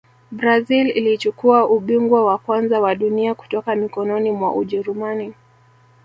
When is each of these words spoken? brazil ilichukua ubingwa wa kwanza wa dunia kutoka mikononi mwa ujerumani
brazil 0.31 0.91
ilichukua 0.97 1.69
ubingwa 1.69 2.25
wa 2.25 2.37
kwanza 2.37 2.79
wa 2.81 2.95
dunia 2.95 3.35
kutoka 3.35 3.75
mikononi 3.75 4.31
mwa 4.31 4.55
ujerumani 4.55 5.33